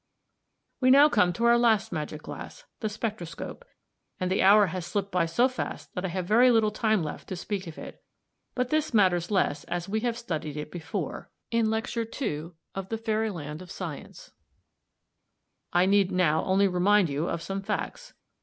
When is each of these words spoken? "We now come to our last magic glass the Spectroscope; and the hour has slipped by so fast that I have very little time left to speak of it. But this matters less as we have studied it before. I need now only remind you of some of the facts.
"We 0.79 0.89
now 0.89 1.09
come 1.09 1.31
to 1.33 1.45
our 1.45 1.59
last 1.59 1.91
magic 1.91 2.23
glass 2.23 2.63
the 2.79 2.89
Spectroscope; 2.89 3.63
and 4.19 4.31
the 4.31 4.41
hour 4.41 4.65
has 4.65 4.83
slipped 4.83 5.11
by 5.11 5.27
so 5.27 5.47
fast 5.47 5.93
that 5.93 6.03
I 6.03 6.07
have 6.07 6.25
very 6.25 6.49
little 6.49 6.71
time 6.71 7.03
left 7.03 7.27
to 7.29 7.35
speak 7.35 7.67
of 7.67 7.77
it. 7.77 8.03
But 8.55 8.69
this 8.69 8.95
matters 8.95 9.29
less 9.29 9.63
as 9.65 9.87
we 9.87 9.99
have 9.99 10.17
studied 10.17 10.57
it 10.57 10.71
before. 10.71 11.29
I 11.53 11.61
need 11.61 12.17
now 16.11 16.45
only 16.45 16.67
remind 16.67 17.09
you 17.09 17.27
of 17.29 17.41
some 17.43 17.57
of 17.59 17.67
the 17.67 17.67
facts. 17.67 18.13